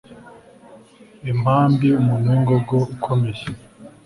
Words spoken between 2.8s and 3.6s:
ukomeye